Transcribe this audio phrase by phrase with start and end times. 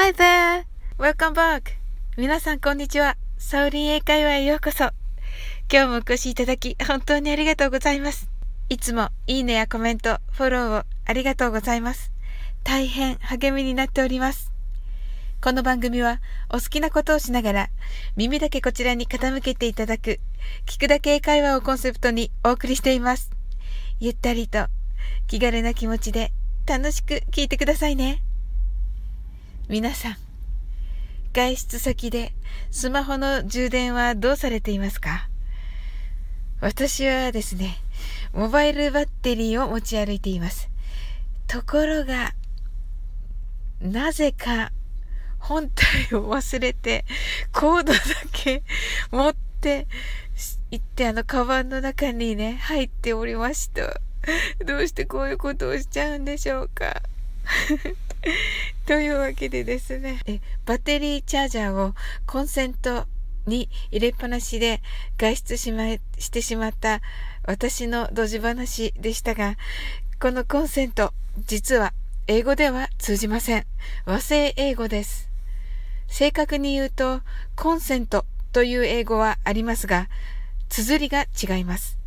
[0.00, 0.64] Hi there!
[0.96, 1.72] Welcome back!
[2.16, 3.16] 皆さんこんにちは。
[3.36, 4.84] サウリン英会話へようこそ。
[5.68, 8.30] 今日もお越しいただき本当にありがとうございます。
[8.68, 12.12] いつもいいねやコメント、フォローをありがとうございます。
[12.62, 14.52] 大変励みになっております。
[15.42, 17.68] この番組はお好きなことをしながら
[18.14, 20.20] 耳だけこちらに傾けていただく
[20.64, 23.32] 聞くだけ英会話をコンセプトにお送りしています。
[23.98, 24.68] ゆったりと
[25.26, 26.30] 気軽な気持ちで
[26.66, 28.22] 楽しく聞いてくださいね。
[29.68, 30.16] 皆さん、
[31.34, 32.32] 外出先で
[32.70, 35.28] スマホの充電はどうされていますか？
[36.62, 37.76] 私はですね、
[38.32, 40.70] モバイルバッテリーを持ち歩いています。
[41.46, 42.32] ところが、
[43.82, 44.72] なぜか
[45.38, 47.04] 本体を忘れて
[47.52, 47.98] コードだ
[48.32, 48.62] け
[49.10, 49.86] 持って
[50.70, 54.00] 行ってあのカバンの中にね入っておりました。
[54.64, 57.02] どうしてこういうことをしちゃうんでしょうか？
[58.86, 61.94] というわけでですねえバッテリーチャージャーを
[62.26, 63.06] コンセント
[63.46, 64.82] に入れっぱなしで
[65.16, 65.84] 外出し,、ま、
[66.18, 67.00] してしまった
[67.44, 69.56] 私のドジ話でしたが
[70.20, 71.14] このコンセント
[71.46, 71.92] 実は
[72.26, 73.66] 英語では通じません
[74.04, 75.28] 和製英語です
[76.08, 77.20] 正確に言うと、
[77.54, 80.08] コンセントという英語はありますが、
[80.68, 81.98] 綴りが違います。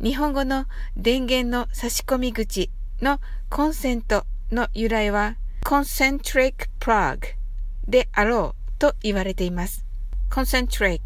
[0.00, 0.66] 日本語の
[0.96, 7.34] 電源の差し込み口のコンセントの由来は、concentric plug
[7.88, 9.84] であろうと言われています。
[10.30, 11.00] concentric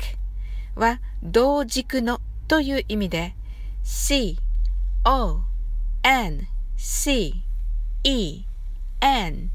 [0.75, 3.35] は同軸のという意味で、
[3.83, 4.39] c,
[5.05, 5.41] o,
[6.03, 7.43] n, c,
[8.05, 8.45] e,
[9.01, 9.51] n,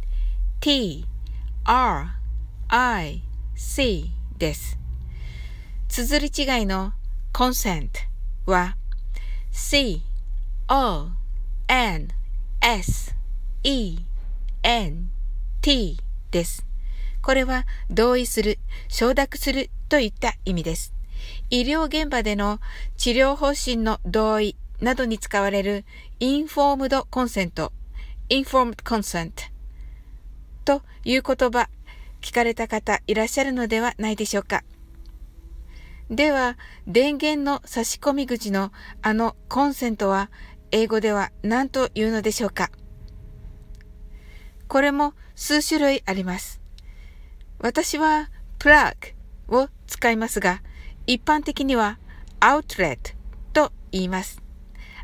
[0.60, 1.06] t,
[1.66, 2.08] r
[2.70, 3.24] I,
[3.56, 4.80] C です。
[5.90, 6.94] 綴り違いの
[7.34, 7.90] consent
[8.46, 8.78] は
[9.52, 10.02] C,
[10.70, 11.10] O,
[11.68, 12.08] N,
[12.62, 13.14] S,
[13.64, 14.00] E,
[14.64, 15.12] N,
[15.62, 15.96] T
[16.32, 16.66] です。
[17.22, 20.96] これは同意する、承諾するといった意味です。
[21.52, 22.60] 医療現場での
[22.98, 25.86] 治療方針の同意などに使われる
[26.20, 27.70] informed consent,
[28.30, 29.32] informed consent
[30.66, 31.70] という言葉
[32.20, 34.64] 聞かれた方いらっしゃるのではないでしょうか。
[36.10, 36.58] では、
[36.88, 38.72] 電源の差し込み口の
[39.04, 40.32] あのコンセントは
[40.72, 42.72] 英語では何と言うのでしょうか。
[44.72, 46.62] これも数種類あります。
[47.60, 48.96] 私はプラ
[49.50, 50.62] グを使いますが、
[51.08, 52.00] 一般的には
[52.40, 53.14] アウトレッ
[53.52, 54.42] トと言います。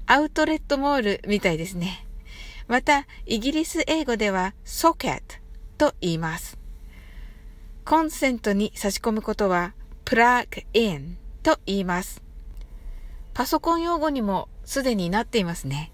[0.05, 2.07] アウトレットモールみたいですね。
[2.69, 5.21] また、イギリス英語ではソケッ
[5.77, 6.57] トと言います。
[7.83, 9.73] コンセントに差し込むことは
[10.05, 12.21] プラグインと言います。
[13.33, 15.91] パソコン用語にもすでになっていますね。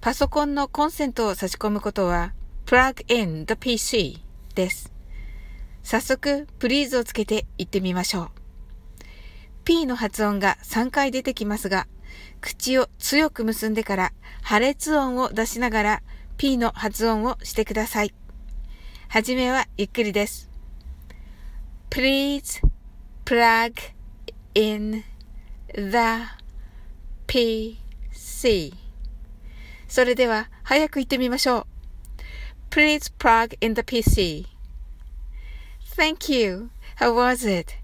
[0.00, 2.32] パソコンのコンセントを差し込むことは
[2.70, 4.22] plug in the PC
[4.54, 4.92] です。
[5.82, 8.28] 早速、プリーズをつけて言ってみましょう。
[9.64, 11.88] P の発音が3回出てきますが、
[12.40, 16.02] 口を強く結んでから破裂音を出しながら
[16.36, 18.14] P の発音をしてください。
[19.08, 20.48] はじめはゆっくりです。
[21.90, 22.62] Please
[23.24, 23.72] plug
[24.54, 25.02] in
[25.74, 25.82] the
[27.26, 28.74] PC
[29.88, 31.79] それでは早く言ってみましょう。
[32.70, 34.46] Please plug in the PC.
[35.96, 36.70] Thank you.
[37.00, 37.76] How was it?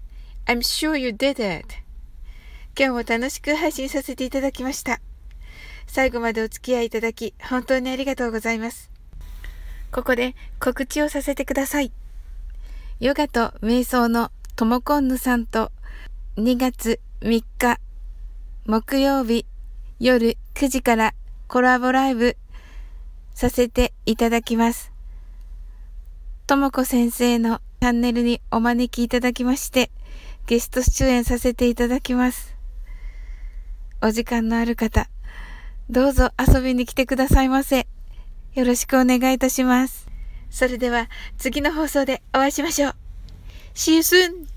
[0.47, 1.83] I'm sure you did it.
[2.79, 5.01] 今日も楽しく配信させていただきました。
[5.87, 8.89] 最後までお付き合いいただき本当にありがとうございます。
[9.91, 11.91] ここで告知をさせてください。
[13.01, 15.73] ヨガと瞑想のともこんぬさんと
[16.37, 17.79] 2月3日
[18.65, 19.45] 木曜日
[19.99, 21.13] 夜9時から
[21.49, 22.37] コラボライブ
[23.37, 24.91] させていただきます。
[26.47, 29.91] ともこ先生のチャンネルにお招きいただきまして
[30.47, 32.55] ゲスト出演させていただきます。
[34.01, 35.07] お時間のある方、
[35.87, 37.85] どうぞ遊びに来てくださいませ。
[38.55, 40.07] よろしくお願いいたします。
[40.49, 42.95] それでは次の放送でお会いしましょう。
[43.75, 44.56] See you soon!